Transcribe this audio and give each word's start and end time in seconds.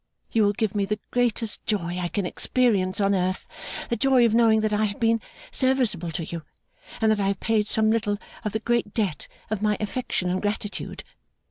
you 0.31 0.41
will 0.43 0.53
give 0.53 0.73
me 0.73 0.83
the 0.83 0.99
greatest 1.11 1.63
joy 1.67 1.99
I 1.99 2.07
can 2.07 2.25
experience 2.25 2.99
on 2.99 3.13
earth, 3.13 3.47
the 3.89 3.95
joy 3.95 4.25
of 4.25 4.33
knowing 4.33 4.61
that 4.61 4.73
I 4.73 4.85
have 4.85 4.99
been 4.99 5.21
serviceable 5.51 6.09
to 6.13 6.25
you, 6.25 6.41
and 7.01 7.11
that 7.11 7.19
I 7.19 7.27
have 7.27 7.39
paid 7.39 7.67
some 7.67 7.91
little 7.91 8.17
of 8.43 8.53
the 8.53 8.59
great 8.61 8.95
debt 8.95 9.27
of 9.51 9.61
my 9.61 9.77
affection 9.79 10.27
and 10.31 10.41
gratitude. 10.41 11.03